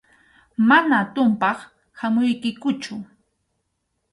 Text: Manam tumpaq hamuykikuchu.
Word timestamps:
Manam 0.67 1.05
tumpaq 1.13 1.59
hamuykikuchu. 1.99 2.95